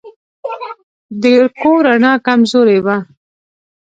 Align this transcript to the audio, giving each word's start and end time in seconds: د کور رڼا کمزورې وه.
د 1.21 1.23
کور 1.59 1.81
رڼا 1.87 2.13
کمزورې 2.27 2.79
وه. 2.85 2.97